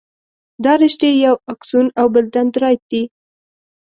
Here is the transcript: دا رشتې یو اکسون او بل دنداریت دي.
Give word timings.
دا 0.63 0.73
رشتې 0.81 1.09
یو 1.25 1.35
اکسون 1.51 1.87
او 1.99 2.05
بل 2.13 2.25
دنداریت 2.35 2.81
دي. 2.91 3.03